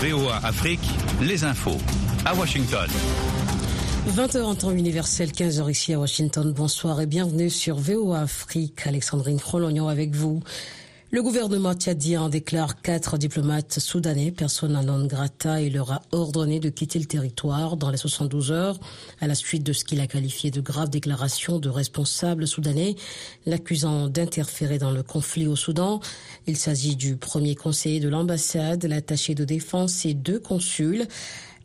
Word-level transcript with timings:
VOA 0.00 0.36
Afrique, 0.42 0.80
les 1.20 1.44
infos. 1.44 1.76
À 2.24 2.34
Washington. 2.34 2.88
20h 4.08 4.40
en 4.40 4.54
temps 4.54 4.70
universel, 4.70 5.28
15h 5.28 5.70
ici 5.70 5.92
à 5.92 5.98
Washington. 5.98 6.54
Bonsoir 6.54 7.02
et 7.02 7.06
bienvenue 7.06 7.50
sur 7.50 7.76
VOA 7.76 8.20
Afrique. 8.22 8.86
Alexandrine 8.86 9.38
Rolognon 9.44 9.88
avec 9.88 10.14
vous. 10.14 10.42
Le 11.12 11.24
gouvernement 11.24 11.74
tchadien 11.74 12.28
déclare 12.28 12.80
quatre 12.82 13.18
diplomates 13.18 13.80
soudanais 13.80 14.30
persona 14.30 14.80
non 14.84 15.06
grata 15.06 15.60
et 15.60 15.68
leur 15.68 15.90
a 15.90 16.02
ordonné 16.12 16.60
de 16.60 16.68
quitter 16.68 17.00
le 17.00 17.04
territoire 17.04 17.76
dans 17.76 17.90
les 17.90 17.96
72 17.96 18.52
heures 18.52 18.78
à 19.20 19.26
la 19.26 19.34
suite 19.34 19.64
de 19.64 19.72
ce 19.72 19.84
qu'il 19.84 19.98
a 19.98 20.06
qualifié 20.06 20.52
de 20.52 20.60
graves 20.60 20.88
déclarations 20.88 21.58
de 21.58 21.68
responsables 21.68 22.46
soudanais 22.46 22.94
l'accusant 23.44 24.06
d'interférer 24.06 24.78
dans 24.78 24.92
le 24.92 25.02
conflit 25.02 25.48
au 25.48 25.56
Soudan. 25.56 25.98
Il 26.46 26.56
s'agit 26.56 26.94
du 26.94 27.16
premier 27.16 27.56
conseiller 27.56 27.98
de 27.98 28.08
l'ambassade, 28.08 28.84
l'attaché 28.84 29.34
de 29.34 29.44
défense 29.44 30.06
et 30.06 30.14
deux 30.14 30.38
consuls. 30.38 31.08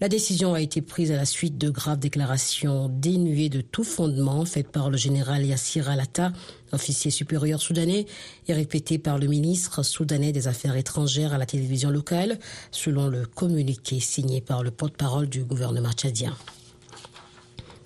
La 0.01 0.09
décision 0.09 0.53
a 0.53 0.59
été 0.59 0.81
prise 0.81 1.13
à 1.13 1.15
la 1.15 1.23
suite 1.23 1.57
de 1.57 1.69
graves 1.69 1.99
déclarations 1.99 2.89
dénuées 2.89 3.47
de 3.47 3.61
tout 3.61 3.85
fondement 3.85 4.43
faites 4.43 4.67
par 4.67 4.89
le 4.89 4.97
général 4.97 5.45
Yassir 5.45 5.89
Alata, 5.89 6.33
officier 6.73 7.11
supérieur 7.11 7.61
soudanais, 7.61 8.05
et 8.49 8.53
répétées 8.53 8.97
par 8.97 9.17
le 9.17 9.27
ministre 9.27 9.83
soudanais 9.83 10.33
des 10.33 10.49
Affaires 10.49 10.75
étrangères 10.75 11.31
à 11.31 11.37
la 11.37 11.45
télévision 11.45 11.91
locale, 11.91 12.39
selon 12.71 13.07
le 13.07 13.25
communiqué 13.25 14.01
signé 14.01 14.41
par 14.41 14.63
le 14.63 14.71
porte-parole 14.71 15.29
du 15.29 15.45
gouvernement 15.45 15.93
tchadien. 15.93 16.35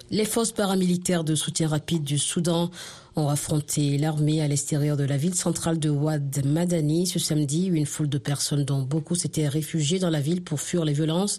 Les 0.09 0.25
forces 0.25 0.51
paramilitaires 0.51 1.23
de 1.23 1.35
soutien 1.35 1.67
rapide 1.67 2.03
du 2.03 2.17
Soudan 2.17 2.71
ont 3.15 3.27
affronté 3.27 3.99
l'armée 3.99 4.41
à 4.41 4.47
l'extérieur 4.47 4.97
de 4.97 5.03
la 5.03 5.17
ville 5.17 5.35
centrale 5.35 5.77
de 5.77 5.91
Wad 5.91 6.43
Madani 6.43 7.05
ce 7.05 7.19
samedi. 7.19 7.67
Une 7.67 7.85
foule 7.85 8.09
de 8.09 8.17
personnes, 8.17 8.65
dont 8.65 8.81
beaucoup 8.81 9.13
s'étaient 9.13 9.47
réfugiées 9.47 9.99
dans 9.99 10.09
la 10.09 10.21
ville 10.21 10.41
pour 10.41 10.59
fuir 10.59 10.83
les 10.83 10.93
violences, 10.93 11.37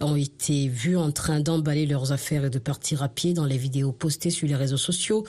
ont 0.00 0.16
été 0.16 0.68
vus 0.68 0.96
en 0.96 1.12
train 1.12 1.40
d'emballer 1.40 1.86
leurs 1.86 2.12
affaires 2.12 2.44
et 2.44 2.50
de 2.50 2.58
partir 2.58 3.02
à 3.02 3.08
pied 3.08 3.34
dans 3.34 3.44
les 3.44 3.58
vidéos 3.58 3.92
postées 3.92 4.30
sur 4.30 4.48
les 4.48 4.56
réseaux 4.56 4.76
sociaux. 4.76 5.24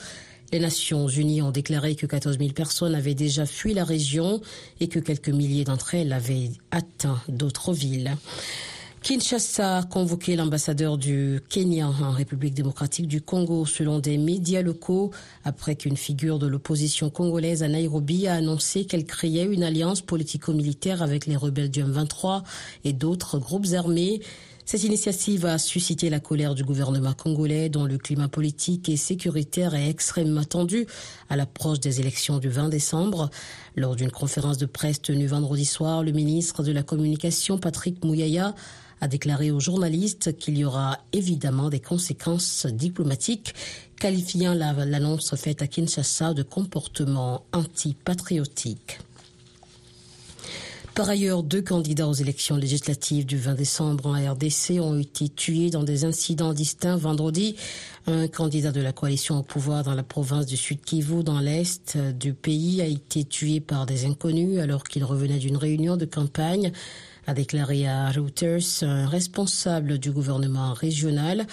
Les 0.52 0.60
Nations 0.60 1.08
Unies 1.08 1.42
ont 1.42 1.50
déclaré 1.50 1.94
que 1.94 2.06
14 2.06 2.38
000 2.38 2.50
personnes 2.50 2.94
avaient 2.94 3.14
déjà 3.14 3.46
fui 3.46 3.72
la 3.74 3.84
région 3.84 4.40
et 4.80 4.88
que 4.88 4.98
quelques 4.98 5.30
milliers 5.30 5.64
d'entre 5.64 5.94
elles 5.94 6.12
avaient 6.12 6.50
atteint 6.70 7.20
d'autres 7.28 7.72
villes. 7.72 8.16
Kinshasa 9.02 9.78
a 9.78 9.82
convoqué 9.82 10.36
l'ambassadeur 10.36 10.96
du 10.96 11.40
Kenya 11.48 11.88
en 11.88 12.12
République 12.12 12.54
démocratique 12.54 13.08
du 13.08 13.20
Congo 13.20 13.66
selon 13.66 13.98
des 13.98 14.16
médias 14.16 14.62
locaux 14.62 15.10
après 15.42 15.74
qu'une 15.74 15.96
figure 15.96 16.38
de 16.38 16.46
l'opposition 16.46 17.10
congolaise 17.10 17.64
à 17.64 17.68
Nairobi 17.68 18.28
a 18.28 18.34
annoncé 18.34 18.84
qu'elle 18.84 19.04
créait 19.04 19.42
une 19.42 19.64
alliance 19.64 20.02
politico-militaire 20.02 21.02
avec 21.02 21.26
les 21.26 21.34
rebelles 21.34 21.70
du 21.70 21.82
M23 21.82 22.44
et 22.84 22.92
d'autres 22.92 23.40
groupes 23.40 23.72
armés. 23.72 24.20
Cette 24.72 24.84
initiative 24.84 25.44
a 25.44 25.58
suscité 25.58 26.08
la 26.08 26.18
colère 26.18 26.54
du 26.54 26.64
gouvernement 26.64 27.12
congolais 27.12 27.68
dont 27.68 27.84
le 27.84 27.98
climat 27.98 28.28
politique 28.28 28.88
et 28.88 28.96
sécuritaire 28.96 29.74
est 29.74 29.90
extrêmement 29.90 30.44
tendu 30.44 30.86
à 31.28 31.36
l'approche 31.36 31.78
des 31.78 32.00
élections 32.00 32.38
du 32.38 32.48
20 32.48 32.70
décembre. 32.70 33.28
Lors 33.76 33.96
d'une 33.96 34.10
conférence 34.10 34.56
de 34.56 34.64
presse 34.64 35.02
tenue 35.02 35.26
vendredi 35.26 35.66
soir, 35.66 36.02
le 36.02 36.12
ministre 36.12 36.62
de 36.62 36.72
la 36.72 36.82
Communication 36.82 37.58
Patrick 37.58 38.02
Mouyaya 38.02 38.54
a 39.02 39.08
déclaré 39.08 39.50
aux 39.50 39.60
journalistes 39.60 40.38
qu'il 40.38 40.56
y 40.56 40.64
aura 40.64 40.96
évidemment 41.12 41.68
des 41.68 41.80
conséquences 41.80 42.64
diplomatiques, 42.64 43.52
qualifiant 44.00 44.54
l'annonce 44.54 45.36
faite 45.36 45.60
à 45.60 45.66
Kinshasa 45.66 46.32
de 46.32 46.42
comportement 46.42 47.44
antipatriotique. 47.52 49.00
Par 50.94 51.08
ailleurs, 51.08 51.42
deux 51.42 51.62
candidats 51.62 52.06
aux 52.06 52.12
élections 52.12 52.56
législatives 52.56 53.24
du 53.24 53.38
20 53.38 53.54
décembre 53.54 54.06
en 54.06 54.32
RDC 54.32 54.72
ont 54.78 54.98
été 54.98 55.30
tués 55.30 55.70
dans 55.70 55.84
des 55.84 56.04
incidents 56.04 56.52
distincts 56.52 56.98
vendredi. 56.98 57.56
Un 58.06 58.28
candidat 58.28 58.72
de 58.72 58.82
la 58.82 58.92
coalition 58.92 59.38
au 59.38 59.42
pouvoir 59.42 59.84
dans 59.84 59.94
la 59.94 60.02
province 60.02 60.44
du 60.44 60.58
Sud 60.58 60.82
Kivu, 60.82 61.24
dans 61.24 61.40
l'est 61.40 61.96
du 61.96 62.34
pays, 62.34 62.82
a 62.82 62.86
été 62.86 63.24
tué 63.24 63.60
par 63.60 63.86
des 63.86 64.04
inconnus 64.04 64.58
alors 64.58 64.84
qu'il 64.84 65.02
revenait 65.02 65.38
d'une 65.38 65.56
réunion 65.56 65.96
de 65.96 66.04
campagne, 66.04 66.72
a 67.26 67.32
déclaré 67.32 67.88
à 67.88 68.10
Reuters 68.10 68.82
un 68.82 69.06
responsable 69.06 69.96
du 69.96 70.10
gouvernement 70.10 70.74
régional. 70.74 71.46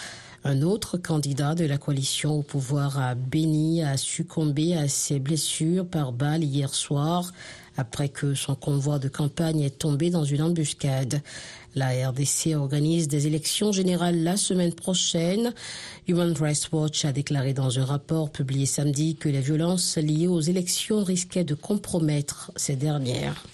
Un 0.43 0.61
autre 0.63 0.97
candidat 0.97 1.55
de 1.55 1.65
la 1.65 1.77
coalition 1.77 2.39
au 2.39 2.41
pouvoir 2.41 2.99
à 2.99 3.15
Béni 3.15 3.83
a 3.83 3.95
succombé 3.95 4.75
à 4.75 4.89
ses 4.89 5.19
blessures 5.19 5.85
par 5.85 6.11
balle 6.11 6.43
hier 6.43 6.73
soir 6.73 7.31
après 7.79 8.09
que 8.09 8.35
son 8.35 8.55
convoi 8.55 8.99
de 8.99 9.07
campagne 9.07 9.61
est 9.61 9.79
tombé 9.79 10.09
dans 10.09 10.25
une 10.25 10.41
embuscade. 10.41 11.21
La 11.75 12.09
RDC 12.09 12.55
organise 12.55 13.07
des 13.07 13.25
élections 13.25 13.71
générales 13.71 14.21
la 14.21 14.35
semaine 14.35 14.73
prochaine. 14.73 15.53
Human 16.07 16.33
Rights 16.33 16.69
Watch 16.73 17.05
a 17.05 17.13
déclaré 17.13 17.53
dans 17.53 17.79
un 17.79 17.85
rapport 17.85 18.31
publié 18.31 18.65
samedi 18.65 19.15
que 19.15 19.29
les 19.29 19.39
violences 19.39 19.97
liées 19.97 20.27
aux 20.27 20.41
élections 20.41 21.03
risquaient 21.03 21.45
de 21.45 21.55
compromettre 21.55 22.51
ces 22.57 22.75
dernières. 22.75 23.45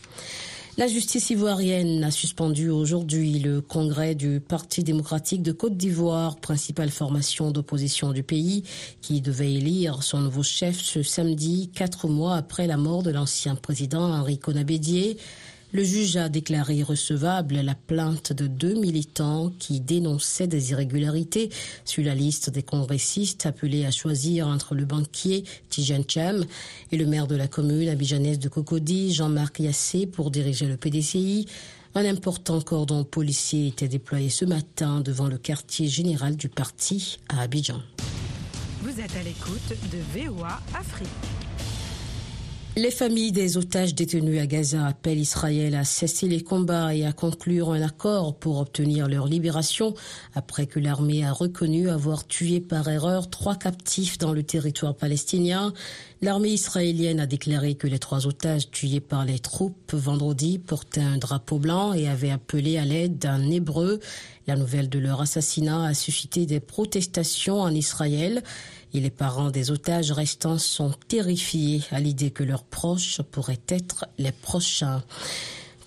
La 0.78 0.88
justice 0.88 1.30
ivoirienne 1.30 2.04
a 2.04 2.12
suspendu 2.12 2.70
aujourd'hui 2.70 3.40
le 3.40 3.62
congrès 3.62 4.14
du 4.14 4.42
Parti 4.42 4.84
démocratique 4.84 5.42
de 5.42 5.54
Côte 5.54 5.78
d'Ivoire, 5.78 6.36
principale 6.36 6.90
formation 6.90 7.52
d'opposition 7.52 8.12
du 8.12 8.24
pays, 8.24 8.64
qui 9.00 9.22
devait 9.22 9.54
élire 9.54 10.04
son 10.04 10.20
nouveau 10.20 10.44
chef 10.44 10.78
ce 10.82 11.02
samedi, 11.02 11.72
quatre 11.74 12.10
mois 12.10 12.36
après 12.36 12.68
la 12.68 12.76
mort 12.76 13.04
de 13.04 13.12
l'ancien 13.12 13.56
président 13.56 14.02
Henri 14.02 14.38
Conabédier. 14.38 15.16
Le 15.76 15.84
juge 15.84 16.16
a 16.16 16.30
déclaré 16.30 16.84
recevable 16.84 17.56
la 17.56 17.76
plainte 17.76 18.32
de 18.32 18.48
deux 18.48 18.76
militants 18.76 19.52
qui 19.60 19.82
dénonçaient 19.82 20.48
des 20.48 20.72
irrégularités 20.72 21.50
sur 21.84 22.02
la 22.02 22.16
liste 22.16 22.50
des 22.50 22.64
congressistes 22.64 23.46
appelés 23.46 23.86
à 23.86 23.92
choisir 23.92 24.48
entre 24.48 24.74
le 24.74 24.86
banquier 24.86 25.44
Tijan 25.68 26.04
Cham 26.08 26.46
et 26.94 26.98
le 26.98 27.06
maire 27.06 27.28
de 27.28 27.36
la 27.36 27.50
commune 27.50 27.90
abidjanaise 27.90 28.40
de 28.40 28.48
Cocody, 28.48 29.14
Jean-Marc 29.14 29.60
Yassé, 29.60 30.08
pour 30.08 30.32
diriger 30.32 30.68
le 30.68 30.78
PDCI. 30.78 31.46
Un 31.94 32.06
important 32.06 32.62
cordon 32.62 33.04
policier 33.04 33.68
était 33.68 33.90
déployé 33.90 34.30
ce 34.30 34.46
matin 34.46 35.02
devant 35.02 35.28
le 35.28 35.38
quartier 35.38 35.90
général 35.90 36.38
du 36.38 36.48
parti 36.48 37.20
à 37.28 37.42
Abidjan. 37.42 37.82
Vous 38.82 38.98
êtes 39.02 39.16
à 39.18 39.24
l'écoute 39.24 39.74
de 39.92 40.22
VOA 40.22 40.62
Afrique. 40.74 41.45
Les 42.78 42.92
familles 42.92 43.32
des 43.32 43.56
otages 43.56 43.96
détenus 43.96 44.42
à 44.42 44.48
Gaza 44.48 44.86
appellent 44.86 45.20
Israël 45.20 45.76
à 45.76 45.86
cesser 45.86 46.28
les 46.28 46.44
combats 46.44 46.94
et 46.94 47.06
à 47.06 47.14
conclure 47.14 47.72
un 47.72 47.82
accord 47.82 48.36
pour 48.36 48.58
obtenir 48.58 49.08
leur 49.08 49.28
libération 49.28 49.94
après 50.34 50.68
que 50.68 50.82
l'armée 50.82 51.24
a 51.24 51.32
reconnu 51.32 51.88
avoir 51.88 52.28
tué 52.28 52.60
par 52.60 52.90
erreur 52.90 53.30
trois 53.30 53.56
captifs 53.56 54.18
dans 54.18 54.34
le 54.34 54.44
territoire 54.44 54.94
palestinien. 54.94 55.72
L'armée 56.22 56.50
israélienne 56.50 57.22
a 57.22 57.26
déclaré 57.26 57.76
que 57.76 57.88
les 57.88 58.00
trois 58.00 58.28
otages 58.28 58.70
tués 58.72 59.00
par 59.00 59.24
les 59.24 59.40
troupes 59.40 59.94
vendredi 59.94 60.60
portaient 60.60 61.00
un 61.00 61.18
drapeau 61.18 61.60
blanc 61.60 61.94
et 61.94 62.10
avaient 62.10 62.32
appelé 62.32 62.78
à 62.78 62.84
l'aide 62.84 63.18
d'un 63.18 63.50
hébreu. 63.52 64.02
La 64.48 64.58
nouvelle 64.58 64.90
de 64.90 65.00
leur 65.00 65.22
assassinat 65.22 65.86
a 65.86 65.94
suscité 65.94 66.46
des 66.46 66.60
protestations 66.60 67.62
en 67.62 67.74
Israël 67.74 68.44
et 68.94 69.00
les 69.00 69.10
parents 69.10 69.52
des 69.52 69.72
otages 69.72 70.12
restants 70.12 70.58
sont 70.58 70.92
terrifiés 71.08 71.82
à 71.92 72.00
l'idée 72.00 72.32
que 72.32 72.44
leurs 72.44 72.64
proches 72.64 73.22
pourraient 73.32 73.60
être 73.70 74.06
les 74.18 74.32
prochains. 74.32 75.04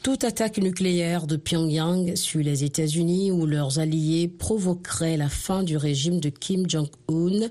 Toute 0.02 0.22
attaque 0.22 0.58
nucléaire 0.58 1.26
de 1.26 1.36
Pyongyang 1.36 2.14
sur 2.14 2.40
les 2.40 2.62
États-Unis 2.62 3.32
ou 3.32 3.46
leurs 3.46 3.80
alliés 3.80 4.28
provoquerait 4.28 5.16
la 5.16 5.28
fin 5.28 5.64
du 5.64 5.76
régime 5.76 6.20
de 6.20 6.28
Kim 6.28 6.70
Jong-un. 6.70 7.48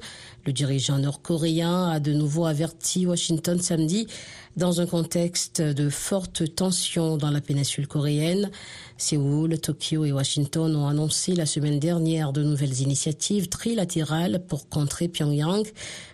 Le 0.47 0.53
dirigeant 0.53 0.97
nord-coréen 0.97 1.89
a 1.89 1.99
de 1.99 2.13
nouveau 2.13 2.45
averti 2.45 3.05
Washington 3.05 3.59
samedi 3.59 4.07
dans 4.55 4.81
un 4.81 4.87
contexte 4.87 5.61
de 5.61 5.89
forte 5.89 6.55
tension 6.55 7.17
dans 7.17 7.29
la 7.29 7.41
péninsule 7.41 7.87
coréenne. 7.87 8.49
Séoul, 8.97 9.59
Tokyo 9.59 10.05
et 10.05 10.11
Washington 10.11 10.75
ont 10.75 10.87
annoncé 10.87 11.35
la 11.35 11.45
semaine 11.45 11.79
dernière 11.79 12.33
de 12.33 12.41
nouvelles 12.41 12.81
initiatives 12.81 13.49
trilatérales 13.49 14.43
pour 14.47 14.67
contrer 14.67 15.09
Pyongyang, 15.09 15.67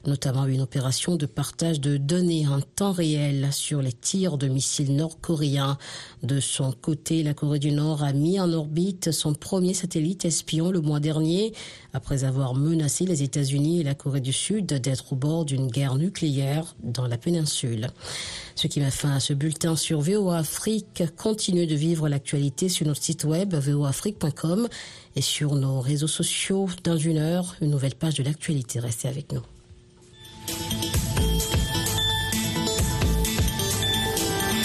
notamment 0.06 0.46
une 0.46 0.60
opération 0.60 1.16
de 1.16 1.26
partage 1.26 1.80
de 1.80 1.96
données 1.96 2.46
en 2.46 2.60
temps 2.60 2.92
réel 2.92 3.48
sur 3.54 3.82
les 3.82 3.94
tirs 3.94 4.38
de 4.38 4.50
missiles 4.50 4.94
nord-coréens. 4.94 5.78
De 6.24 6.42
son 6.42 6.74
côté, 6.74 7.24
la 7.24 7.34
Corée 7.34 7.60
du 7.60 7.72
Nord 7.72 8.04
a 8.04 8.12
mis 8.12 8.40
en 8.42 8.52
orbite 8.52 9.12
son 9.12 9.34
premier 9.34 9.74
satellite 9.74 10.26
espion 10.26 10.72
le 10.72 10.82
mois 10.82 11.00
dernier, 11.00 11.54
après 11.94 12.26
avoir 12.26 12.56
menacé 12.56 13.06
les 13.06 13.24
États-Unis 13.24 13.80
et 13.80 13.84
la 13.84 13.96
Corée 13.96 14.20
du 14.24 14.34
Sud 14.34 14.66
d'être 14.66 15.14
au 15.14 15.16
bord 15.16 15.46
d'une 15.46 15.68
guerre 15.68 15.96
nucléaire 15.96 16.76
dans 16.82 17.06
la 17.08 17.18
péninsule. 17.18 17.90
Ce 18.56 18.68
qui 18.68 18.80
met 18.80 18.90
fin 18.90 19.12
à 19.12 19.20
ce 19.20 19.34
bulletin 19.34 19.76
sur 19.76 20.02
VOA 20.02 20.38
Afrique. 20.38 21.04
Continue 21.18 21.68
de 21.68 21.76
vivre 21.76 22.10
l'actualité 22.10 22.70
sur 22.70 22.88
notre 22.88 23.04
site 23.04 23.26
web 23.26 23.54
voafrique.com 23.54 24.68
et 25.16 25.22
sur 25.22 25.56
nos 25.56 25.82
réseaux 25.82 26.08
sociaux. 26.08 26.68
Dans 26.84 26.98
une 26.98 27.18
heure, 27.18 27.56
une 27.62 27.70
nouvelle 27.70 27.96
page 27.96 28.16
de 28.16 28.24
l'actualité. 28.24 28.80
Restez 28.80 29.08
avec 29.08 29.32
nous. 29.32 29.44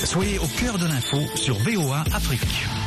Soyez 0.04 0.38
au 0.38 0.46
cœur 0.58 0.78
de 0.78 0.86
l'info 0.86 1.18
sur 1.36 1.58
VOA 1.58 2.02
Afrique. 2.14 2.77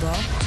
Bord. 0.00 0.37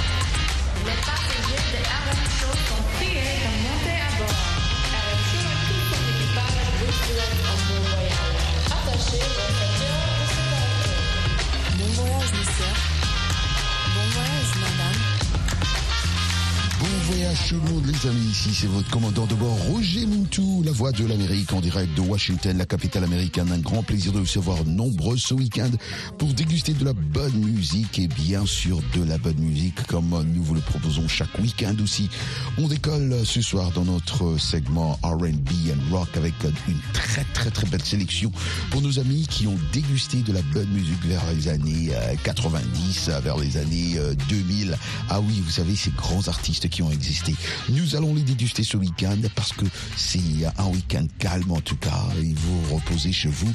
Tout 17.47 17.55
le 17.55 17.71
monde 17.71 17.85
les 17.85 18.09
amis, 18.09 18.29
ici 18.31 18.49
c'est 18.53 18.67
votre 18.67 18.89
commandant 18.89 19.25
de 19.25 19.35
bord 19.35 19.55
Roger 19.69 20.05
Muntou, 20.05 20.63
la 20.65 20.71
voix 20.73 20.91
de 20.91 21.05
l'Amérique 21.05 21.53
en 21.53 21.61
direct 21.61 21.95
de 21.95 22.01
Washington, 22.01 22.57
la 22.57 22.65
capitale 22.65 23.05
américaine. 23.05 23.49
Un 23.53 23.59
grand 23.59 23.83
plaisir 23.83 24.11
de 24.11 24.17
vous 24.17 24.23
recevoir 24.23 24.65
nombreux 24.65 25.15
ce 25.17 25.33
week-end 25.33 25.69
pour 26.17 26.33
déguster 26.33 26.73
de 26.73 26.83
la 26.83 26.91
bonne 26.91 27.35
musique 27.35 27.99
et 27.99 28.09
bien 28.09 28.45
sûr 28.45 28.81
de 28.95 29.03
la 29.03 29.17
bonne 29.17 29.37
musique 29.37 29.81
comme 29.87 30.09
nous 30.33 30.43
vous 30.43 30.55
le 30.55 30.59
proposons 30.59 31.07
chaque 31.07 31.37
week-end 31.39 31.75
aussi. 31.81 32.09
On 32.57 32.67
décolle 32.67 33.15
ce 33.23 33.41
soir 33.41 33.71
dans 33.71 33.85
notre 33.85 34.37
segment 34.37 34.99
R&B 35.01 35.69
and 35.69 35.95
rock 35.95 36.09
avec 36.15 36.33
une 36.67 36.79
très 36.91 37.23
très 37.33 37.49
très 37.49 37.67
belle 37.67 37.83
sélection 37.83 38.31
pour 38.71 38.81
nos 38.81 38.99
amis 38.99 39.25
qui 39.29 39.47
ont 39.47 39.59
dégusté 39.71 40.17
de 40.17 40.33
la 40.33 40.41
bonne 40.53 40.69
musique 40.69 41.05
vers 41.05 41.23
les 41.33 41.47
années 41.47 41.91
90, 42.23 43.09
vers 43.23 43.37
les 43.37 43.55
années 43.55 43.95
2000. 44.27 44.77
Ah 45.09 45.21
oui, 45.21 45.41
vous 45.45 45.51
savez 45.51 45.77
ces 45.77 45.91
grands 45.91 46.27
artistes 46.27 46.67
qui 46.67 46.81
ont 46.81 46.91
existé. 46.91 47.20
Nous 47.69 47.95
allons 47.95 48.13
les 48.13 48.21
déguster 48.21 48.63
ce 48.63 48.77
week-end 48.77 49.17
parce 49.35 49.53
que 49.53 49.65
c'est 49.95 50.45
un 50.57 50.67
week-end 50.67 51.05
calme 51.19 51.51
en 51.51 51.61
tout 51.61 51.75
cas. 51.75 52.03
Et 52.21 52.33
vous 52.33 52.75
reposez 52.75 53.11
chez 53.11 53.29
vous, 53.29 53.51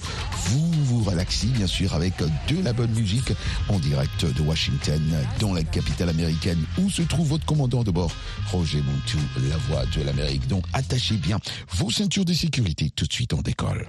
vous 0.47 0.73
vous 0.85 1.05
relaxez 1.05 1.47
bien 1.49 1.67
sûr 1.67 1.95
avec 1.95 2.15
de 2.19 2.63
la 2.63 2.73
bonne 2.73 2.93
musique 2.93 3.33
en 3.69 3.79
direct 3.79 4.25
de 4.25 4.43
Washington, 4.43 5.03
dans 5.41 5.53
la 5.53 5.63
capitale 5.63 6.09
américaine 6.09 6.63
où 6.79 6.91
se 6.91 7.03
trouve 7.03 7.29
votre 7.29 7.47
commandant 7.47 7.83
de 7.83 7.91
bord, 7.91 8.13
Roger 8.51 8.83
Montou, 8.83 9.19
la 9.49 9.57
voix 9.69 9.85
de 9.87 10.03
l'Amérique. 10.03 10.47
Donc 10.49 10.65
attachez 10.73 11.17
bien 11.17 11.39
vos 11.73 11.91
ceintures 11.91 12.25
de 12.25 12.35
sécurité. 12.35 12.91
Tout 12.95 13.07
de 13.07 13.13
suite 13.13 13.33
on 13.33 13.43
décolle. 13.43 13.89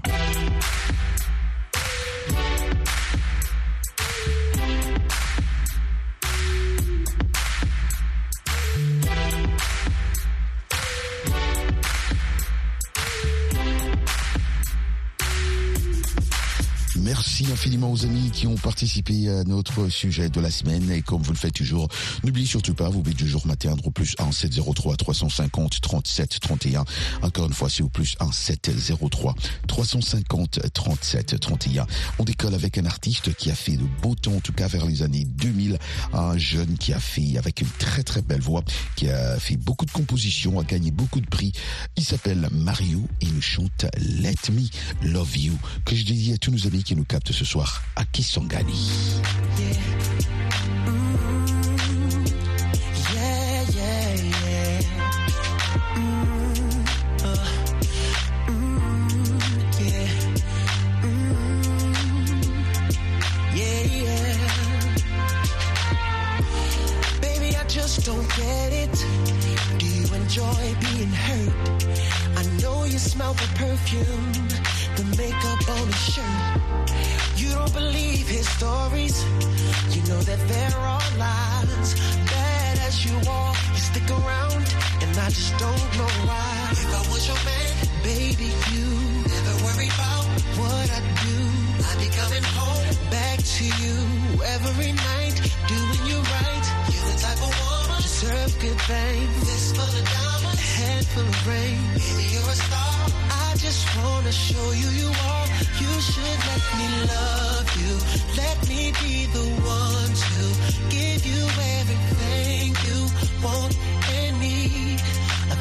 Merci 17.08 17.46
infiniment 17.54 17.90
aux 17.90 18.04
amis 18.04 18.32
qui 18.32 18.48
ont 18.48 18.58
participé 18.58 19.30
à 19.30 19.46
notre 19.46 19.88
sujet 19.88 20.30
de 20.30 20.42
la 20.42 20.52
semaine. 20.52 20.92
Et 20.92 21.02
comme 21.02 21.22
vous 21.22 21.32
le 21.32 21.38
faites 21.38 21.54
toujours, 21.54 21.88
n'oubliez 22.26 22.46
surtout 22.46 22.74
pas, 22.74 22.90
vous 22.90 23.02
pouvez 23.02 23.16
toujours 23.16 23.48
m'atteindre 23.48 23.88
au 23.88 23.92
plus 23.92 24.14
1 24.20 24.34
703 24.34 24.98
350 24.98 25.80
37 25.80 26.40
31. 26.42 26.84
Encore 27.22 27.46
une 27.46 27.54
fois, 27.54 27.70
c'est 27.70 27.82
au 27.82 27.88
plus 27.88 28.18
1 28.20 28.34
703 28.34 29.36
350 29.70 30.74
37 30.74 31.40
31. 31.40 31.88
On 32.20 32.26
décolle 32.26 32.54
avec 32.54 32.78
un 32.78 32.86
artiste 32.86 33.34
qui 33.36 33.52
a 33.52 33.56
fait 33.56 33.78
de 33.78 33.86
beau 34.02 34.14
temps, 34.14 34.36
en 34.36 34.42
tout 34.42 34.52
cas 34.52 34.68
vers 34.68 34.86
les 34.86 35.02
années 35.02 35.24
2000. 35.24 35.80
Un 36.12 36.38
jeune 36.38 36.78
qui 36.78 36.92
a 36.92 37.00
fait, 37.00 37.38
avec 37.38 37.62
une 37.62 37.70
très 37.80 38.04
très 38.04 38.22
belle 38.22 38.42
voix, 38.42 38.66
qui 38.98 39.08
a 39.08 39.40
fait 39.40 39.56
beaucoup 39.56 39.86
de 39.86 39.92
compositions, 39.92 40.60
a 40.60 40.66
gagné 40.66 40.92
beaucoup 40.92 41.22
de 41.22 41.28
prix. 41.28 41.54
Il 41.96 42.04
s'appelle 42.04 42.50
Mario 42.52 43.08
et 43.22 43.28
il 43.28 43.42
chante 43.42 43.86
Let 43.98 44.52
Me 44.52 44.68
Love 45.08 45.38
You, 45.38 45.54
que 45.86 45.96
je 45.96 46.04
dédie 46.04 46.34
à 46.34 46.38
tous 46.38 46.52
nos 46.52 46.68
amis 46.68 46.84
qui 46.84 46.97
nous 46.98 47.06
captent 47.06 47.32
ce 47.32 47.46
soir 47.46 47.84
à 47.96 48.04
Kisangani. 48.06 49.22
Don't 68.04 68.30
get 68.38 68.72
it. 68.72 69.06
Do 69.80 69.86
you 69.86 70.06
enjoy 70.14 70.76
being 70.80 71.10
hurt? 71.10 71.77
You 72.98 73.02
smell 73.02 73.34
the 73.34 73.50
perfume, 73.62 74.34
the 74.98 75.06
makeup 75.22 75.70
on 75.70 75.86
his 75.86 76.18
shirt. 76.18 76.58
You 77.38 77.54
don't 77.54 77.72
believe 77.72 78.28
his 78.28 78.50
stories. 78.50 79.24
You 79.94 80.02
know 80.10 80.18
that 80.26 80.42
there 80.50 80.72
are 80.74 80.88
all 80.98 81.12
lies. 81.22 81.94
Bad 82.26 82.80
as 82.90 83.06
you 83.06 83.14
are, 83.30 83.54
you 83.54 83.82
stick 83.86 84.10
around, 84.10 84.66
and 85.06 85.14
I 85.14 85.30
just 85.30 85.54
don't 85.60 85.88
know 85.94 86.10
why. 86.26 86.70
If 86.72 86.90
I 86.90 87.04
was 87.14 87.22
your 87.30 87.42
man, 87.46 87.70
baby, 88.02 88.50
you 88.74 88.90
never 89.30 89.54
worry 89.62 89.94
about 89.94 90.26
what 90.58 90.90
I 90.90 91.02
do. 91.22 91.38
I'd 91.86 92.02
be 92.02 92.10
coming 92.18 92.46
home 92.58 92.90
back 93.14 93.38
to 93.38 93.66
you 93.78 93.96
every 94.58 94.94
night, 94.94 95.38
doing 95.70 96.02
you 96.10 96.18
right. 96.18 96.66
You're 96.90 97.08
the 97.14 97.18
type 97.22 97.42
of 97.46 97.54
woman 97.62 98.02
deserve 98.02 98.58
good 98.60 98.82
things. 98.90 99.40
This 99.46 99.70
for 99.78 99.86
the 99.86 100.02
diamonds, 100.02 100.47
a 100.58 100.62
head 100.78 101.06
full 101.14 101.28
of 101.34 101.48
rain. 101.48 101.82
You're 102.32 102.52
a 102.56 102.58
star. 102.66 102.98
I 103.46 103.50
just 103.66 103.84
wanna 103.98 104.32
show 104.32 104.68
you 104.82 104.90
you 105.02 105.10
are. 105.34 105.48
You 105.84 105.94
should 106.10 106.40
let 106.52 106.64
me 106.80 106.88
love 107.14 107.68
you. 107.82 107.94
Let 108.42 108.58
me 108.70 108.82
be 109.04 109.16
the 109.38 109.48
one 109.80 110.12
to 110.34 110.44
give 110.96 111.22
you 111.32 111.44
everything 111.80 112.66
you 112.88 113.00
want 113.46 113.74
and 114.18 114.34
need. 114.40 115.00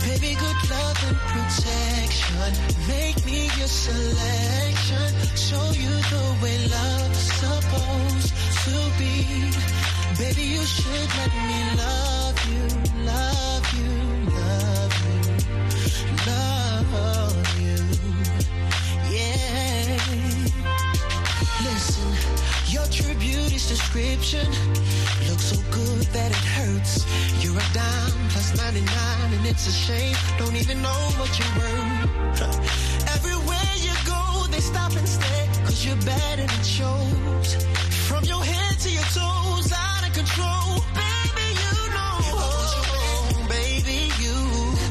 Baby, 0.06 0.32
good 0.44 0.60
love 0.70 0.98
and 1.08 1.18
protection. 1.32 2.50
Make 2.94 3.18
me 3.26 3.40
your 3.58 3.72
selection. 3.86 5.08
Show 5.48 5.66
you 5.82 5.92
the 6.12 6.24
way 6.42 6.58
love's 6.76 7.24
supposed 7.42 8.30
to 8.64 8.76
be. 9.00 9.14
Baby, 10.22 10.44
you 10.56 10.64
should 10.64 11.08
let 11.20 11.32
me 11.48 11.55
it's 29.56 29.68
a 29.68 29.72
shame. 29.72 30.16
Don't 30.38 30.56
even 30.56 30.82
know 30.82 31.00
what 31.16 31.32
you're 31.38 31.54
worth. 31.56 32.44
Everywhere 33.16 33.72
you 33.80 33.94
go, 34.04 34.22
they 34.52 34.60
stop 34.60 34.92
and 34.92 35.08
stare, 35.08 35.46
cause 35.64 35.80
you're 35.84 36.02
bad 36.04 36.38
and 36.44 36.50
it 36.58 36.66
shows. 36.78 37.48
From 38.08 38.22
your 38.24 38.42
head 38.44 38.74
to 38.84 38.90
your 38.90 39.08
toes, 39.16 39.72
out 39.72 40.02
of 40.08 40.12
control. 40.12 40.68
Baby, 41.00 41.48
you 41.64 41.74
know. 41.96 42.16
Baby, 43.48 43.98
you 44.20 44.36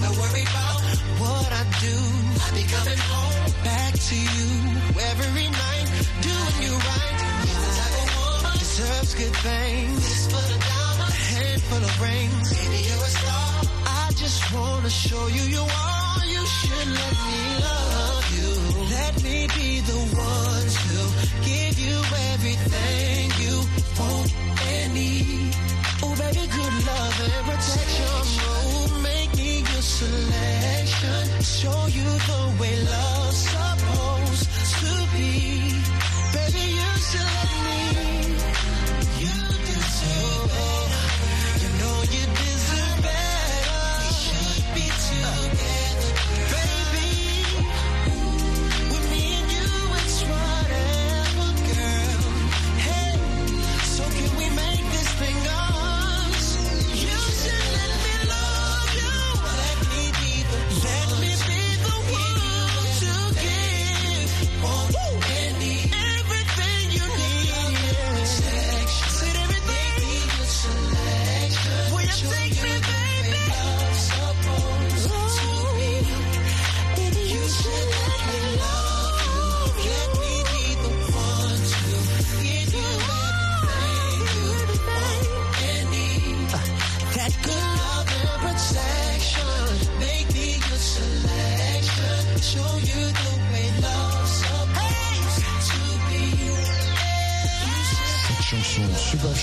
never 0.01 0.17
worry 0.17 0.45
about 0.49 0.81
what 1.21 1.49
I 1.61 1.63
do. 1.85 1.97
I 2.41 2.47
be 2.57 2.65
coming 2.65 3.01
home 3.13 3.45
back 3.69 3.93
to 4.09 4.17
you 4.17 4.49
every 5.13 5.47
night, 5.63 5.87
doing 6.25 6.57
you 6.65 6.73
right. 6.89 7.17
You're 7.45 7.61
the 7.65 7.73
type 7.81 7.97
of 8.01 8.09
woman 8.17 8.53
deserves 8.57 9.13
good 9.13 9.35
things. 9.45 10.01
This 10.09 10.25
full 10.25 10.41
of 10.41 10.61
diamonds, 10.73 11.13
a 11.13 11.25
handful 11.37 11.81
of 11.85 11.93
rings. 12.01 12.49
Baby, 12.49 12.81
you're 12.89 13.05
a 13.05 13.13
star. 13.13 13.44
Just 14.25 14.55
wanna 14.55 14.89
show 14.89 15.27
you 15.27 15.43
you 15.43 15.61
are. 15.61 16.25
You 16.25 16.43
should 16.47 16.87
let 16.99 17.13
me 17.27 17.41
love 17.61 18.25
you. 18.37 18.51
Let 18.97 19.13
me 19.23 19.47
be 19.55 19.81
the 19.81 19.99
one 20.17 20.67
to 20.89 20.99
give 21.47 21.77
you 21.77 21.97
everything 22.33 22.94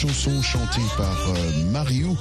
chanson 0.02 0.42
chantée 0.42 0.82
par 0.96 1.16
euh, 1.28 1.52
Mario 1.70 2.16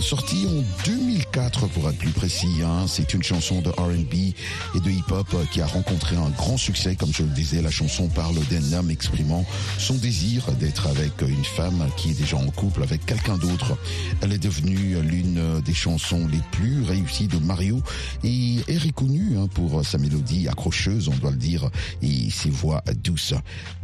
sorti 0.00 0.46
en 0.46 0.62
2004 0.86 1.66
pour 1.68 1.88
être 1.88 1.98
plus 1.98 2.10
précis. 2.10 2.62
Hein. 2.64 2.86
C'est 2.86 3.14
une 3.14 3.22
chanson 3.22 3.60
de 3.60 3.70
R&B 3.70 4.32
et 4.74 4.80
de 4.80 4.90
hip-hop 4.90 5.26
euh, 5.34 5.44
qui 5.50 5.60
a 5.60 5.66
rencontré 5.66 6.16
un 6.16 6.30
grand 6.30 6.56
succès. 6.56 6.96
Comme 6.96 7.12
je 7.12 7.22
le 7.22 7.28
disais, 7.28 7.60
la 7.60 7.70
chanson 7.70 8.08
parle 8.08 8.36
d'un 8.50 8.72
homme 8.72 8.90
exprimant 8.90 9.44
son 9.78 9.94
désir 9.94 10.50
d'être 10.52 10.86
avec 10.86 11.20
une 11.22 11.44
femme 11.44 11.86
qui 11.96 12.10
est 12.10 12.14
déjà 12.14 12.36
en 12.36 12.50
couple 12.50 12.82
avec 12.82 13.04
quelqu'un 13.04 13.36
d'autre. 13.36 13.76
Elle 14.22 14.32
est 14.32 14.42
devenue 14.42 14.96
l'une 15.02 15.60
des 15.60 15.74
chansons 15.74 16.26
les 16.26 16.40
plus 16.52 16.82
réussies 16.84 17.28
de 17.28 17.38
Mario 17.38 17.82
et 18.24 18.56
est 18.68 18.78
reconnue 18.78 19.36
hein, 19.38 19.48
pour 19.54 19.84
sa 19.84 19.98
mélodie 19.98 20.48
accrocheuse, 20.48 21.08
on 21.08 21.16
doit 21.16 21.30
le 21.30 21.36
dire, 21.36 21.70
et 22.00 22.30
ses 22.30 22.50
voix 22.50 22.82
douces. 23.02 23.34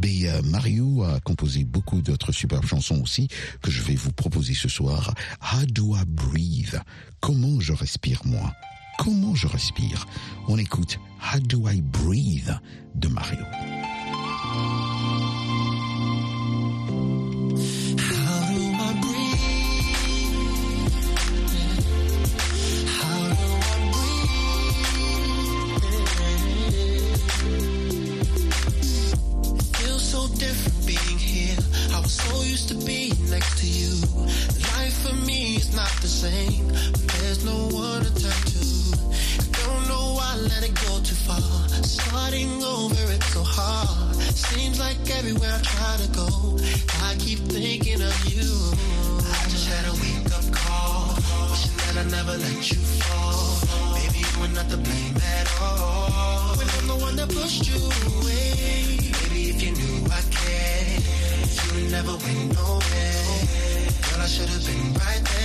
Mais 0.02 0.28
euh, 0.28 0.40
Mario 0.44 1.04
a 1.04 1.20
composé 1.20 1.64
beaucoup 1.64 2.00
d'autres 2.00 2.32
superbes 2.32 2.66
chansons 2.66 3.00
aussi 3.02 3.28
que 3.62 3.70
je 3.70 3.82
vais 3.82 3.94
vous 3.94 4.12
proposer 4.12 4.54
ce 4.54 4.68
soir. 4.68 5.12
How 5.40 5.64
breathe? 6.06 6.80
Comment 7.20 7.60
je 7.60 7.72
respire 7.72 8.20
moi? 8.24 8.52
Comment 8.98 9.34
je 9.34 9.46
respire? 9.46 10.06
On 10.48 10.58
écoute 10.58 10.98
How 11.20 11.38
do 11.40 11.68
I 11.68 11.80
breathe 11.82 12.52
de 12.94 13.08
Mario. 13.08 13.44
I 32.08 32.10
so 32.10 32.42
used 32.42 32.68
to 32.70 32.74
being 32.86 33.12
next 33.28 33.58
to 33.58 33.66
you. 33.68 33.92
Life 34.72 34.96
for 35.04 35.14
me 35.28 35.56
is 35.56 35.76
not 35.76 35.92
the 36.00 36.08
same. 36.08 36.66
There's 37.20 37.44
no 37.44 37.68
one 37.68 38.00
to 38.00 38.12
turn 38.16 38.40
to. 38.48 38.64
Don't 39.60 39.84
know 39.92 40.16
why 40.16 40.32
I 40.32 40.36
let 40.40 40.64
it 40.64 40.74
go 40.88 41.04
too 41.04 41.20
far. 41.28 41.68
Starting 41.84 42.64
over, 42.64 43.12
it's 43.12 43.30
so 43.34 43.42
hard. 43.44 44.16
Seems 44.32 44.80
like 44.80 44.96
everywhere 45.18 45.52
I 45.52 45.60
try 45.60 45.94
to 46.00 46.08
go, 46.16 46.56
I 47.04 47.14
keep 47.18 47.40
thinking 47.40 48.00
of 48.00 48.16
you. 48.24 48.48
I 49.28 49.44
just 49.52 49.68
had 49.68 49.84
a 49.92 49.94
wake 50.00 50.32
up 50.32 50.48
call, 50.48 51.12
wishing 51.52 51.76
that 51.76 51.96
I 52.00 52.04
never 52.08 52.38
let 52.40 52.70
you 52.72 52.80
fall. 53.04 53.68
Maybe 54.00 54.24
you 54.24 54.40
were 54.40 54.54
not 54.56 54.70
to 54.70 54.78
blame 54.78 55.16
at 55.36 55.48
all. 55.60 56.56
When 56.56 56.68
I'm 56.72 56.86
the 56.88 56.96
one 57.04 57.16
that 57.16 57.28
pushed 57.28 57.68
you 57.68 57.76
away. 58.16 58.96
Maybe 59.28 59.50
if 59.52 59.60
you 59.60 59.72
knew 59.76 60.06
I 60.08 60.22
cared, 60.32 60.47
never 61.90 62.12
went 62.12 62.54
nowhere. 62.54 62.80
Girl, 64.10 64.20
I 64.20 64.26
should 64.26 64.48
have 64.48 64.66
been 64.66 64.92
right 64.94 65.24
there. 65.24 65.37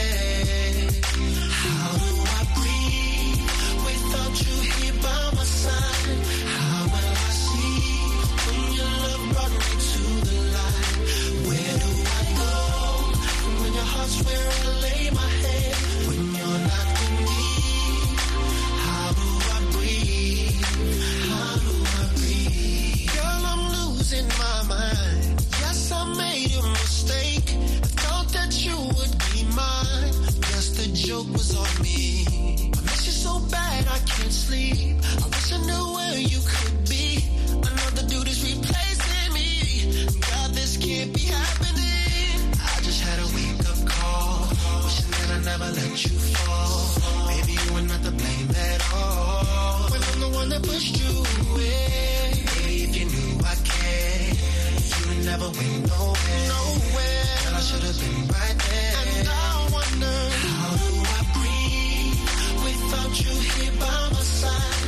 Nowhere. 56.47 57.57
I 57.57 57.61
should 57.61 57.83
have 57.83 57.99
been 57.99 58.27
right 58.27 58.57
there. 58.69 58.95
And 59.17 59.27
I 59.29 59.69
wonder 59.71 60.17
how 60.59 60.73
do 60.81 60.91
I 61.17 61.21
breathe 61.35 62.21
without 62.65 63.13
you 63.23 63.33
here 63.53 63.73
by 63.79 64.09
my 64.13 64.23
side? 64.23 64.82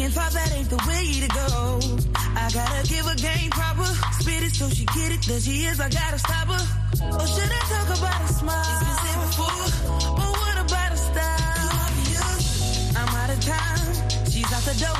Second 0.00 0.14
thought, 0.14 0.32
that 0.32 0.52
ain't 0.56 0.70
the 0.70 0.80
way 0.88 1.20
to 1.20 1.28
go. 1.28 1.76
I 2.32 2.48
gotta 2.56 2.88
give 2.88 3.04
a 3.04 3.14
game 3.20 3.50
proper. 3.50 3.84
Spit 4.16 4.42
it 4.48 4.54
so 4.56 4.70
she 4.70 4.86
get 4.96 5.12
it. 5.12 5.20
There 5.28 5.38
she 5.38 5.66
is, 5.68 5.78
I 5.78 5.90
gotta 5.90 6.18
stop 6.18 6.48
her. 6.48 6.64
Or 7.20 7.26
should 7.28 7.52
I 7.52 7.60
talk 7.68 7.98
about 8.00 8.24
a 8.24 8.32
smile? 8.32 8.64
It's 8.64 8.80
been 8.80 8.96
said 8.96 9.20
before, 9.28 9.60
but 10.16 10.32
what 10.40 10.56
about 10.56 10.92
a 10.92 10.96
style? 10.96 11.76
I'm 12.96 13.12
out 13.12 13.28
of 13.28 13.40
time. 13.44 14.24
She's 14.32 14.48
out 14.48 14.64
the 14.64 14.72
door, 14.80 14.96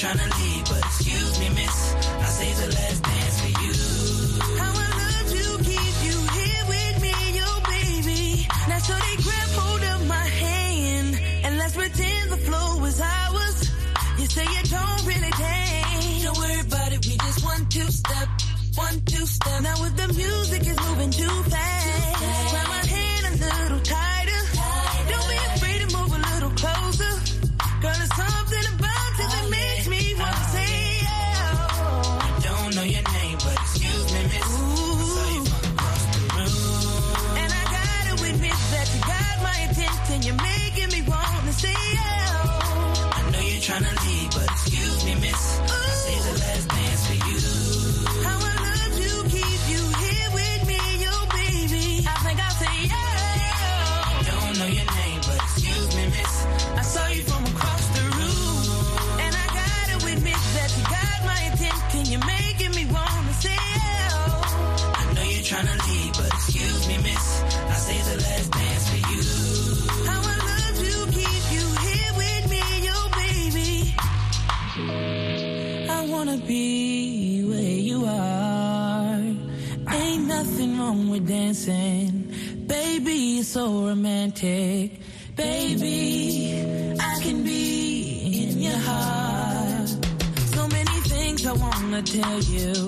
trying 0.00 0.16
to 0.16 0.38
leave, 0.38 0.59
tell 92.02 92.40
you. 92.40 92.79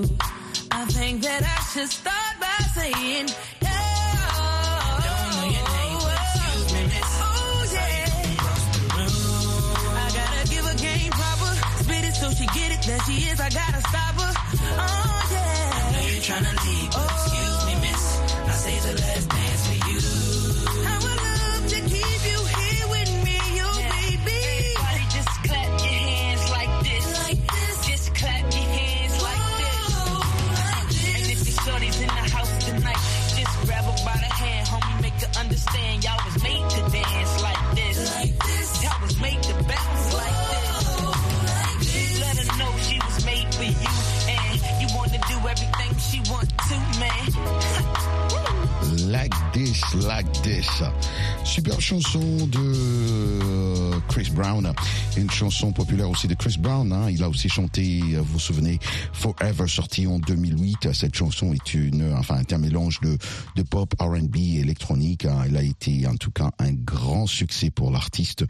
Chanson 55.42 55.72
populaire 55.72 56.08
aussi 56.08 56.28
de 56.28 56.34
Chris 56.34 56.56
Brown. 56.56 56.92
hein. 56.92 57.10
Il 57.10 57.20
a 57.24 57.28
aussi 57.28 57.48
chanté, 57.48 58.00
vous 58.00 58.24
vous 58.34 58.38
souvenez, 58.38 58.78
Forever, 59.12 59.66
sorti 59.66 60.06
en 60.06 60.20
2008. 60.20 60.92
Cette 60.92 61.16
chanson 61.16 61.52
est 61.52 61.74
une, 61.74 62.12
enfin, 62.16 62.42
un 62.48 62.58
mélange 62.58 63.00
de, 63.00 63.18
de 63.56 63.62
pop, 63.62 63.92
R&B 63.98 64.36
électronique. 64.36 65.24
hein. 65.24 65.42
Elle 65.46 65.56
a 65.56 65.62
été, 65.64 66.06
en 66.06 66.14
tout 66.14 66.30
cas, 66.30 66.50
un 66.60 66.70
grand 66.72 67.26
succès 67.26 67.70
pour 67.70 67.90
l'artiste, 67.90 68.44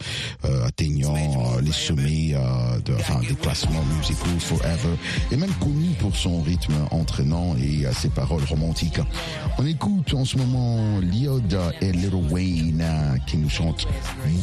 euh, 0.45 0.67
atteignant 0.67 1.15
euh, 1.17 1.63
les 1.63 1.73
sommets 1.73 2.33
euh, 2.35 2.79
de, 2.81 2.93
enfin, 2.95 3.21
des 3.27 3.37
classements 3.37 3.85
musicaux 3.97 4.39
Forever. 4.39 4.95
Et 5.31 5.37
même 5.39 5.53
connu 5.55 5.89
pour 5.99 6.15
son 6.15 6.43
rythme 6.43 6.75
entraînant 6.91 7.57
et 7.57 7.87
euh, 7.87 7.93
ses 7.95 8.11
paroles 8.11 8.45
romantiques. 8.45 9.01
On 9.57 9.65
écoute 9.67 10.13
en 10.13 10.27
ce 10.27 10.37
moment 10.37 11.01
Liod 11.01 11.59
et 11.81 11.93
Little 11.93 12.31
Wayne 12.31 12.81
euh, 12.83 13.17
qui 13.27 13.39
nous 13.39 13.49
chantent 13.49 13.87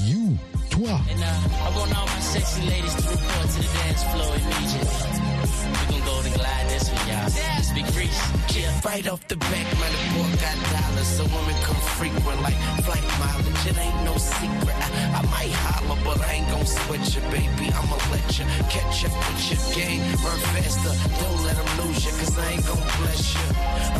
You, 0.07 0.35
toi. 0.69 1.01
And 1.10 1.21
uh, 1.21 1.65
I 1.65 1.69
want 1.77 1.97
all 1.97 2.05
my 2.05 2.19
sexy 2.19 2.62
ladies 2.69 2.93
to 2.95 3.03
report 3.10 3.47
to 3.49 3.60
the 3.60 3.71
dance 3.82 4.03
floor 4.12 4.32
immediately. 4.36 5.49
We 5.89 5.99
gon' 5.99 6.05
go 6.05 6.15
to 6.23 6.32
glide 6.38 6.67
this 6.69 6.89
one, 6.89 7.08
y'all. 7.08 7.49
Big 7.75 7.86
Reese. 7.95 8.58
Yeah. 8.58 8.82
Right 8.84 9.08
off 9.08 9.27
the 9.27 9.38
back, 9.38 9.67
man, 9.79 9.91
the 9.93 10.01
boy 10.17 10.29
got 10.41 10.58
dollars. 10.73 11.08
So 11.08 11.23
women 11.23 11.55
come 11.62 11.79
frequent 11.97 12.41
like 12.41 12.58
flight 12.82 13.05
mileage. 13.21 13.63
It 13.69 13.77
ain't 13.77 14.03
no 14.03 14.17
secret. 14.17 14.75
I, 14.75 14.89
I 15.17 15.21
might 15.29 15.53
holler, 15.53 15.99
but 16.03 16.19
I 16.25 16.34
ain't 16.41 16.49
gon' 16.49 16.65
sweat 16.65 17.05
you, 17.13 17.21
baby. 17.29 17.69
I'ma 17.71 17.97
let 18.12 18.25
you 18.39 18.45
catch 18.73 19.05
up 19.05 19.13
with 19.13 19.51
your 19.51 19.62
game. 19.77 20.01
Run 20.25 20.39
faster, 20.58 20.93
don't 21.21 21.39
let 21.45 21.55
them 21.55 21.69
lose 21.86 22.03
you, 22.05 22.12
cause 22.17 22.38
I 22.39 22.51
ain't 22.53 22.65
gon' 22.65 22.84
bless 22.99 23.21
you. 23.38 23.45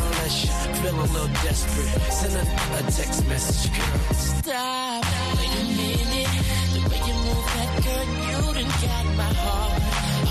Unless 0.02 0.34
you 0.44 0.50
feel 0.82 0.96
a 0.98 1.06
little 1.14 1.32
desperate. 1.46 2.12
Send 2.12 2.34
a, 2.34 2.42
a 2.42 2.82
text 2.90 3.26
message, 3.28 3.70
girl. 3.70 4.14
Stop. 4.14 5.04
Wait 5.38 5.52
a 5.56 5.64
minute. 5.78 6.59
Girl, 7.90 8.08
you 8.30 8.54
done 8.54 8.72
got 8.84 9.06
my 9.20 9.32
heart 9.42 9.82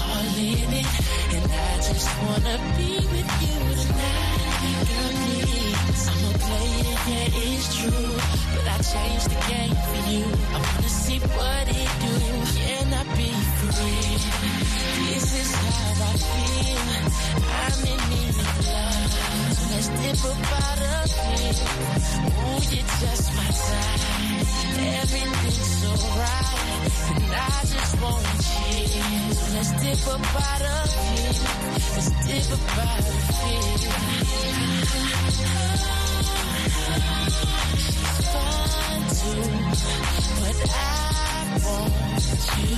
all 0.04 0.38
in 0.38 0.72
it. 0.82 0.90
And 1.36 1.46
I 1.52 1.76
just 1.88 2.10
wanna 2.24 2.56
be 2.78 2.92
with 3.14 3.32
you 3.44 3.58
tonight. 3.82 4.50
Girl, 4.90 5.14
please. 5.24 6.04
I'm 6.12 6.24
a 6.30 6.38
player, 6.44 6.96
yeah, 7.10 7.44
it's 7.44 7.68
true. 7.78 8.14
But 8.56 8.66
I 8.68 8.78
changed 8.94 9.28
the 9.34 9.40
game 9.52 9.76
for 9.88 10.02
you. 10.12 10.26
I 10.56 10.58
wanna 10.66 10.92
see 11.04 11.20
what 11.20 11.66
it 11.82 11.92
do. 12.04 12.16
Can 12.60 12.88
I 12.94 13.04
be 13.18 13.32
free? 13.60 14.18
This 15.10 15.28
is 15.42 15.50
how 15.56 16.08
I 16.08 16.14
feel. 16.28 16.84
I'm 17.64 17.80
in 17.94 18.00
need 18.12 18.36
of 18.44 18.52
love. 18.68 19.12
Let's 19.72 19.90
dip 20.00 20.22
about 20.32 20.79
I 27.52 27.66
just 27.66 28.02
want 28.02 28.26
you. 28.26 29.10
Let's 29.56 29.72
dip 29.82 30.06
about 30.08 30.62
a 30.62 30.78
here. 30.88 31.34
Let's 31.96 32.10
dip 32.28 32.50
about 32.60 33.00
a 33.00 33.20
She's 37.80 38.18
fine 38.34 39.06
too. 39.20 39.44
But 40.40 40.58
I 40.70 41.60
want 41.66 41.94
you. 42.60 42.76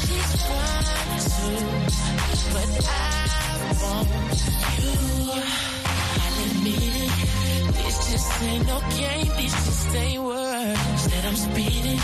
She's 0.00 0.32
fine 0.48 1.20
too. 1.34 1.60
But 2.52 2.70
I 2.84 2.98
want 3.82 4.08
you. 4.80 4.96
I'll 6.24 6.38
admit 6.50 6.82
it. 6.82 7.43
This 7.84 8.10
just 8.12 8.42
ain't 8.42 8.66
no 8.66 8.80
game. 8.96 9.28
This 9.36 9.54
just 9.66 9.94
ain't 9.94 10.22
words 10.22 11.06
that 11.08 11.24
I'm 11.26 11.36
speeding. 11.36 12.00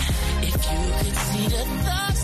If 0.48 0.56
you 0.70 0.80
could 1.00 1.16
see 1.16 1.46
the 1.48 1.64
thoughts 1.84 2.19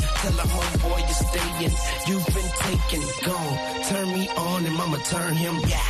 Tell 0.00 0.38
a 0.38 0.46
homeboy 0.54 1.00
you're 1.00 1.22
staying. 1.28 1.74
You've 2.08 2.26
been 2.34 2.50
taken, 2.64 3.02
gone. 3.24 3.56
Turn 3.84 4.08
me 4.12 4.28
on 4.36 4.64
and 4.64 4.74
mama 4.74 4.98
turn 4.98 5.34
him. 5.34 5.56
Yeah. 5.66 5.82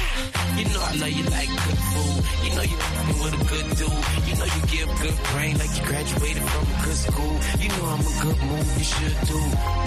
You 0.57 0.65
know 0.67 0.83
I 0.83 0.93
love 0.99 1.15
you 1.15 1.25
like 1.31 1.49
good 1.49 1.81
food. 1.91 2.19
You 2.45 2.51
know 2.57 2.63
you 2.63 2.77
me 3.07 3.15
with 3.23 3.35
a 3.39 3.45
good 3.51 3.67
dude. 3.79 4.03
You 4.27 4.35
know 4.39 4.49
you 4.51 4.63
give 4.67 4.89
good 5.01 5.17
brain 5.31 5.55
like 5.59 5.73
you 5.79 5.85
graduated 5.87 6.43
from 6.43 6.65
a 6.67 6.77
good 6.85 6.99
school. 7.07 7.35
You 7.63 7.69
know 7.71 7.85
I'm 7.95 8.03
a 8.03 8.15
good 8.25 8.39
move, 8.51 8.69
you 8.79 8.85
should 8.85 9.17
do 9.31 9.41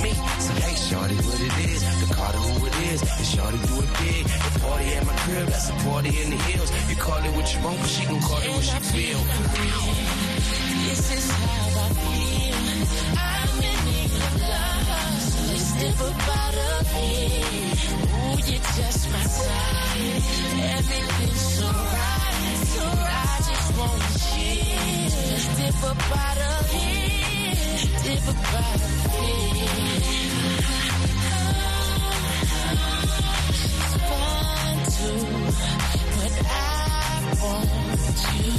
me. 0.04 0.12
So 0.40 0.52
hey, 0.64 0.76
shorty, 0.88 1.16
what 1.28 1.40
it 1.40 1.56
is. 1.68 1.82
The 2.02 2.14
Carter 2.16 2.38
who 2.38 2.66
it 2.66 2.76
is. 2.94 3.02
And 3.04 3.28
shorty 3.28 3.60
do 3.68 3.76
it 3.84 3.92
big. 4.00 4.24
The 4.26 4.60
party 4.64 4.88
at 4.96 5.06
my 5.06 5.16
crib, 5.24 5.48
that's 5.48 5.70
a 5.70 5.74
party 5.84 6.12
in 6.22 6.30
the 6.32 6.40
hills. 6.48 6.72
You 6.90 6.96
call 6.96 7.20
it 7.20 7.34
what 7.36 7.48
you 7.54 7.60
want, 7.64 7.80
but 7.80 7.90
she 7.90 8.06
can 8.06 8.22
call 8.22 8.40
it 8.40 8.52
what 8.56 8.64
she 8.64 8.80
feel. 8.94 9.20
This 10.88 11.12
is 11.12 11.32
how 11.32 11.73
never 15.82 16.12
bottling. 16.28 17.72
Ooh, 18.14 18.38
you're 18.48 18.66
just 18.78 19.02
my 19.12 19.24
type. 19.24 20.24
Everything's 20.78 21.42
so 21.58 21.68
right, 21.68 22.58
so 22.74 22.84
right. 22.84 23.14
I 23.14 23.38
just 23.50 23.70
want 23.78 24.04
you. 24.36 24.56
Never 25.60 25.94
bottling, 26.10 27.88
never 28.06 28.34
bottling. 28.52 29.72
It's 33.74 33.96
fun 34.10 34.78
to, 34.94 35.10
but 36.16 36.34
I 36.46 37.38
want 37.42 38.46
you. 38.46 38.54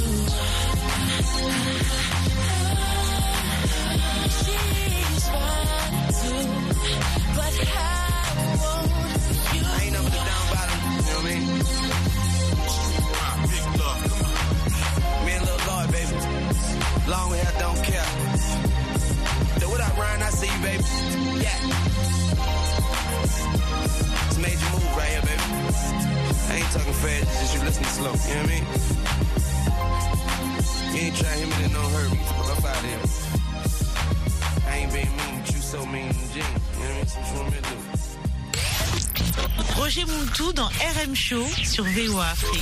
Show 41.25 41.41
sur 41.63 41.83
VOA 41.85 42.23
Afrique. 42.23 42.61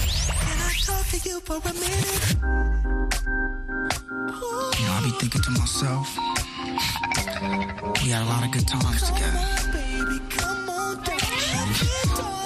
You 4.80 4.86
know, 4.86 4.94
I 4.94 5.02
be 5.04 5.12
thinking 5.20 5.42
to 5.42 5.52
myself, 5.52 6.08
we 8.02 8.10
had 8.12 8.22
a 8.22 8.26
lot 8.26 8.46
of 8.46 8.52
good 8.52 8.66
times 8.66 9.04
together. 9.04 9.40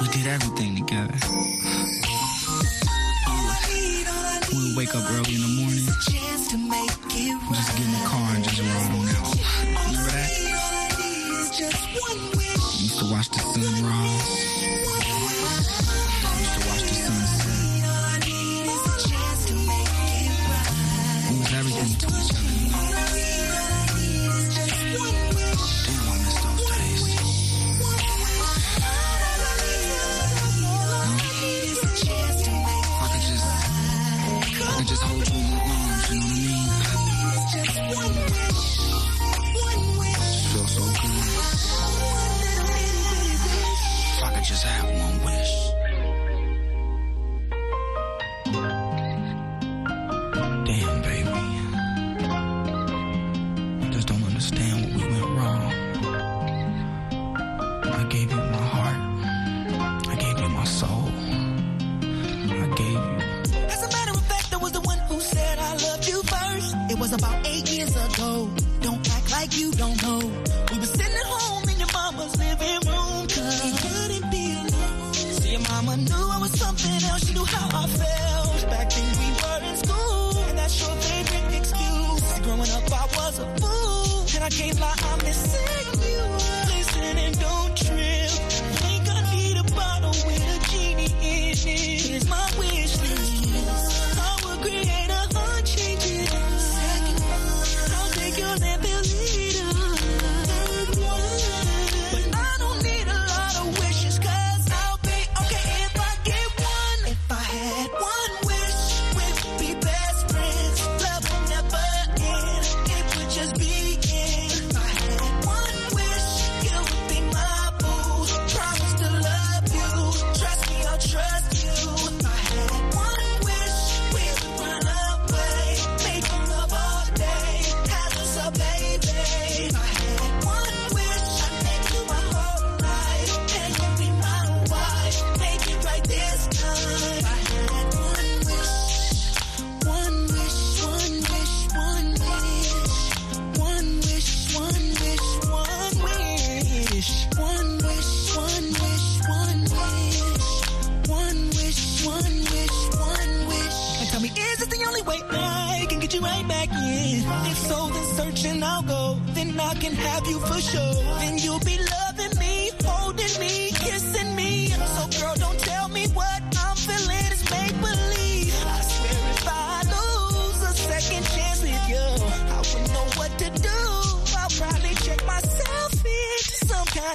We 0.02 0.08
did 0.08 0.26
everything 0.26 0.78
together. 0.78 1.14
We 4.50 4.58
would 4.58 4.76
wake 4.76 4.96
up 4.96 5.06
early 5.12 5.36
in 5.36 5.42
the 5.42 5.54
morning, 5.62 5.86
just 5.86 6.50
get 7.78 7.86
in 7.86 7.94
the 7.94 8.06
car 8.10 8.34
and 8.34 8.44
just 8.44 8.60
roll. 8.60 9.02
on 9.02 9.08
out. 9.14 9.38
Remember 9.86 10.10
that? 10.10 10.30
We 12.74 12.82
used 12.82 12.98
to 12.98 13.06
watch 13.06 13.30
the 13.30 13.38
sun 13.38 13.86
rise. 13.86 14.48
about 67.18 67.47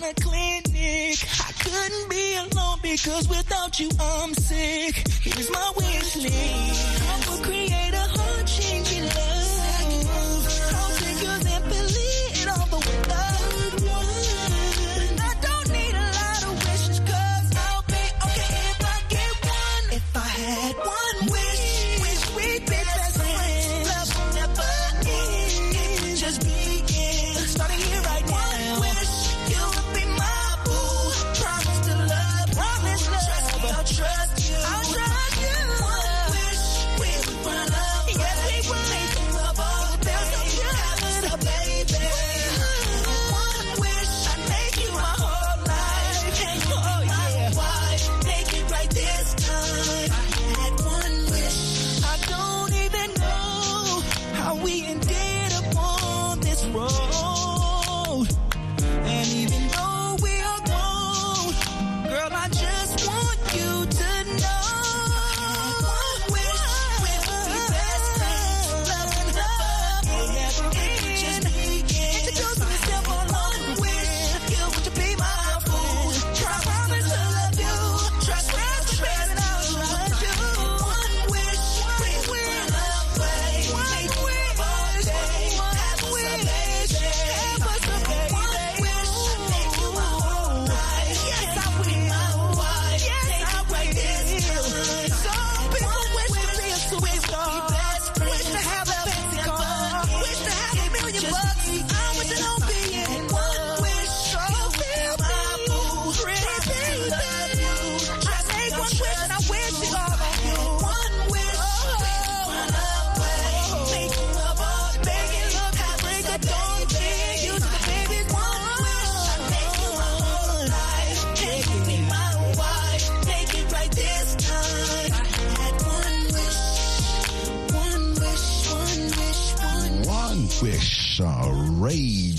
at 0.04 0.18
a 0.18 0.22
clinic. 0.22 1.18
I 1.40 1.52
couldn't 1.58 2.10
be 2.10 2.34
alone 2.34 2.78
because 2.82 3.28
without 3.28 3.78
you 3.78 3.88
I'm 4.00 4.34
sick. 4.34 5.06
Here's 5.22 5.50
my 5.50 5.72
wish 5.76 6.16
list. 6.16 7.02
I'm 7.10 7.38
a 7.38 7.42
creator. 7.42 7.91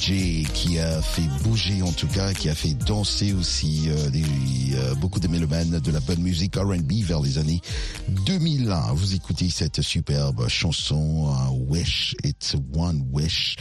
DJ 0.03 0.43
qui 0.53 0.79
a 0.79 1.01
fait 1.01 1.27
bouger 1.43 1.81
en 1.81 1.91
tout 1.93 2.07
cas, 2.07 2.33
qui 2.33 2.49
a 2.49 2.55
fait 2.55 2.73
danser 2.73 3.31
aussi 3.31 3.85
euh, 3.87 4.09
des, 4.09 4.23
euh, 4.73 4.95
beaucoup 4.95 5.19
de 5.21 5.29
mélomanes 5.29 5.79
de 5.79 5.91
la 5.91 6.01
bonne 6.01 6.21
musique 6.21 6.57
R&B 6.57 7.03
vers 7.03 7.21
les 7.21 7.37
années 7.37 7.61
2001. 8.09 8.93
Vous 8.93 9.15
écoutez 9.15 9.49
cette 9.49 9.81
superbe 9.81 10.47
chanson 10.49 11.33
Wish, 11.69 12.15
It's 12.23 12.55
One 12.75 13.05
Wish. 13.11 13.55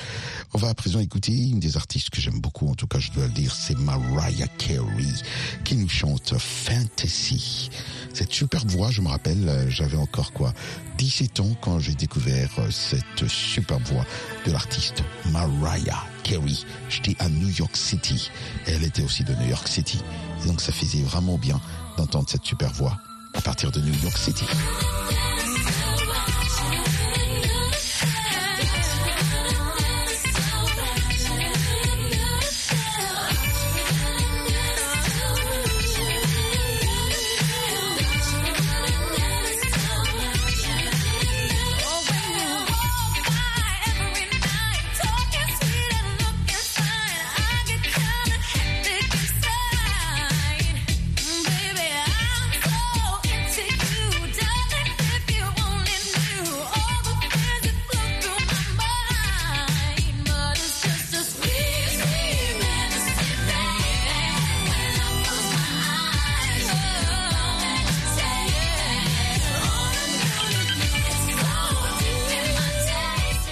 On 0.53 0.59
va 0.59 0.71
à 0.71 0.75
présent 0.75 0.99
écouter 0.99 1.33
une 1.33 1.61
des 1.61 1.77
artistes 1.77 2.11
que 2.11 2.21
j'aime 2.21 2.41
beaucoup, 2.41 2.69
en 2.69 2.75
tout 2.75 2.89
cas 2.89 2.99
je 2.99 3.13
dois 3.13 3.27
le 3.27 3.33
dire, 3.33 3.55
c'est 3.55 3.79
Mariah 3.79 4.49
Carey 4.59 5.13
qui 5.65 5.77
nous 5.77 5.89
chante 5.89 6.35
Fantasy. 6.39 7.71
Cette 8.15 8.33
superbe 8.33 8.69
voix, 8.69 8.91
je 8.91 9.01
me 9.01 9.09
rappelle, 9.09 9.49
euh, 9.49 9.71
j'avais 9.71 9.97
encore 9.97 10.33
quoi 10.33 10.53
17 10.99 11.41
ans 11.41 11.57
quand 11.61 11.79
j'ai 11.79 11.95
découvert 11.95 12.51
euh, 12.59 12.71
cette 12.71 13.29
superbe 13.29 13.83
voix 13.85 14.05
de 14.45 14.51
l'artiste 14.51 15.05
Mariah 15.31 16.05
Kerry. 16.23 16.65
J'étais 16.89 17.17
à 17.19 17.29
New 17.29 17.49
York 17.49 17.77
City. 17.77 18.31
Elle 18.67 18.85
était 18.85 19.03
aussi 19.03 19.25
de 19.25 19.35
New 19.35 19.49
York 19.49 19.69
City. 19.69 20.01
Donc 20.47 20.61
ça 20.61 20.73
faisait 20.73 21.03
vraiment 21.03 21.39
bien 21.39 21.61
d'entendre 21.97 22.29
cette 22.29 22.45
super 22.45 22.73
voix 22.73 22.97
à 23.35 23.41
partir 23.41 23.71
de 23.71 23.81
New 23.81 23.95
York 24.03 24.17
City. 24.17 24.45